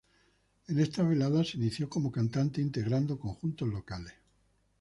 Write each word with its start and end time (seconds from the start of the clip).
En 0.67 0.79
estas 0.79 1.07
veladas 1.07 1.49
se 1.49 1.57
inició 1.59 1.87
como 1.87 2.11
cantante 2.11 2.59
integrando 2.59 3.19
conjuntos 3.19 3.69
locales. 3.69 4.15